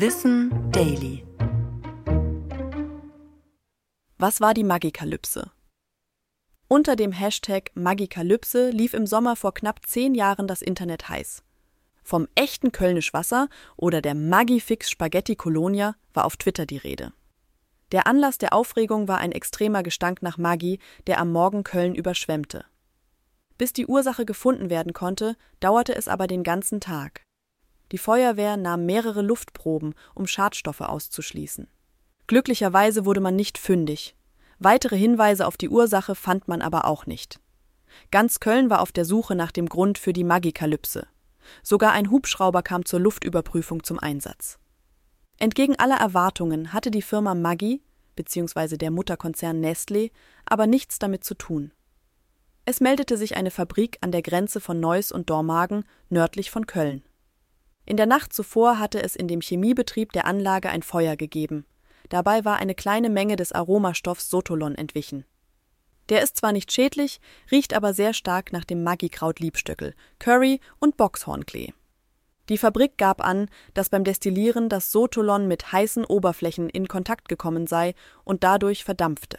Wissen 0.00 0.70
Daily. 0.70 1.26
Was 4.16 4.40
war 4.40 4.54
die 4.54 4.62
Magikalypse? 4.62 5.50
Unter 6.68 6.94
dem 6.94 7.10
Hashtag 7.10 7.72
Magikalypse 7.74 8.70
lief 8.70 8.94
im 8.94 9.08
Sommer 9.08 9.34
vor 9.34 9.54
knapp 9.54 9.84
zehn 9.84 10.14
Jahren 10.14 10.46
das 10.46 10.62
Internet 10.62 11.08
heiß. 11.08 11.42
Vom 12.04 12.28
echten 12.36 12.70
Kölnisch 12.70 13.12
Wasser 13.12 13.48
oder 13.76 14.00
der 14.00 14.14
Magifix 14.14 14.88
Spaghetti 14.88 15.34
Colonia 15.34 15.96
war 16.14 16.26
auf 16.26 16.36
Twitter 16.36 16.64
die 16.64 16.76
Rede. 16.76 17.12
Der 17.90 18.06
Anlass 18.06 18.38
der 18.38 18.52
Aufregung 18.52 19.08
war 19.08 19.18
ein 19.18 19.32
extremer 19.32 19.82
Gestank 19.82 20.22
nach 20.22 20.38
Maggi, 20.38 20.78
der 21.08 21.18
am 21.18 21.32
Morgen 21.32 21.64
Köln 21.64 21.96
überschwemmte. 21.96 22.64
Bis 23.56 23.72
die 23.72 23.88
Ursache 23.88 24.24
gefunden 24.24 24.70
werden 24.70 24.92
konnte, 24.92 25.34
dauerte 25.58 25.96
es 25.96 26.06
aber 26.06 26.28
den 26.28 26.44
ganzen 26.44 26.78
Tag. 26.78 27.22
Die 27.92 27.98
Feuerwehr 27.98 28.56
nahm 28.56 28.86
mehrere 28.86 29.22
Luftproben, 29.22 29.94
um 30.14 30.26
Schadstoffe 30.26 30.80
auszuschließen. 30.80 31.68
Glücklicherweise 32.26 33.06
wurde 33.06 33.20
man 33.20 33.36
nicht 33.36 33.56
fündig. 33.58 34.14
Weitere 34.58 34.96
Hinweise 34.96 35.46
auf 35.46 35.56
die 35.56 35.68
Ursache 35.68 36.14
fand 36.14 36.48
man 36.48 36.60
aber 36.62 36.84
auch 36.84 37.06
nicht. 37.06 37.40
Ganz 38.10 38.40
Köln 38.40 38.70
war 38.70 38.80
auf 38.80 38.92
der 38.92 39.04
Suche 39.04 39.34
nach 39.34 39.52
dem 39.52 39.68
Grund 39.68 39.98
für 39.98 40.12
die 40.12 40.24
Magikalypse. 40.24 41.06
Sogar 41.62 41.92
ein 41.92 42.10
Hubschrauber 42.10 42.62
kam 42.62 42.84
zur 42.84 43.00
Luftüberprüfung 43.00 43.82
zum 43.82 43.98
Einsatz. 43.98 44.58
Entgegen 45.38 45.78
aller 45.78 45.96
Erwartungen 45.96 46.72
hatte 46.72 46.90
die 46.90 47.02
Firma 47.02 47.34
Maggi 47.34 47.80
bzw. 48.16 48.76
der 48.76 48.90
Mutterkonzern 48.90 49.64
Nestlé 49.64 50.10
aber 50.44 50.66
nichts 50.66 50.98
damit 50.98 51.24
zu 51.24 51.34
tun. 51.34 51.72
Es 52.64 52.80
meldete 52.80 53.16
sich 53.16 53.36
eine 53.36 53.50
Fabrik 53.50 53.96
an 54.02 54.12
der 54.12 54.20
Grenze 54.20 54.60
von 54.60 54.80
Neuss 54.80 55.12
und 55.12 55.30
Dormagen 55.30 55.84
nördlich 56.10 56.50
von 56.50 56.66
Köln. 56.66 57.02
In 57.88 57.96
der 57.96 58.04
Nacht 58.04 58.34
zuvor 58.34 58.78
hatte 58.78 59.02
es 59.02 59.16
in 59.16 59.28
dem 59.28 59.40
Chemiebetrieb 59.40 60.12
der 60.12 60.26
Anlage 60.26 60.68
ein 60.68 60.82
Feuer 60.82 61.16
gegeben. 61.16 61.64
Dabei 62.10 62.44
war 62.44 62.58
eine 62.58 62.74
kleine 62.74 63.08
Menge 63.08 63.36
des 63.36 63.52
Aromastoffs 63.52 64.28
Sotolon 64.28 64.74
entwichen. 64.74 65.24
Der 66.10 66.22
ist 66.22 66.36
zwar 66.36 66.52
nicht 66.52 66.70
schädlich, 66.70 67.18
riecht 67.50 67.72
aber 67.72 67.94
sehr 67.94 68.12
stark 68.12 68.52
nach 68.52 68.66
dem 68.66 68.84
Magikraut-Liebstöckel, 68.84 69.94
Curry 70.18 70.60
und 70.78 70.98
Boxhornklee. 70.98 71.72
Die 72.50 72.58
Fabrik 72.58 72.98
gab 72.98 73.24
an, 73.24 73.48
dass 73.72 73.88
beim 73.88 74.04
Destillieren 74.04 74.68
das 74.68 74.92
Sotolon 74.92 75.48
mit 75.48 75.72
heißen 75.72 76.04
Oberflächen 76.04 76.68
in 76.68 76.88
Kontakt 76.88 77.26
gekommen 77.30 77.66
sei 77.66 77.94
und 78.22 78.44
dadurch 78.44 78.84
verdampfte. 78.84 79.38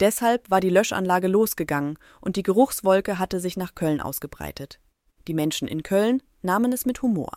Deshalb 0.00 0.50
war 0.50 0.58
die 0.58 0.70
Löschanlage 0.70 1.28
losgegangen 1.28 1.96
und 2.20 2.34
die 2.34 2.42
Geruchswolke 2.42 3.20
hatte 3.20 3.38
sich 3.38 3.56
nach 3.56 3.76
Köln 3.76 4.00
ausgebreitet. 4.00 4.80
Die 5.28 5.34
Menschen 5.34 5.68
in 5.68 5.84
Köln 5.84 6.22
nahmen 6.46 6.72
es 6.72 6.86
mit 6.86 7.02
Humor. 7.02 7.32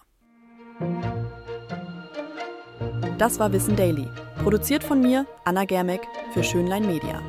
Das 3.17 3.39
war 3.39 3.51
Wissen 3.51 3.75
Daily, 3.75 4.07
produziert 4.41 4.83
von 4.83 5.01
mir, 5.01 5.25
Anna 5.43 5.65
Germeck, 5.65 6.07
für 6.33 6.43
Schönlein 6.43 6.87
Media. 6.87 7.21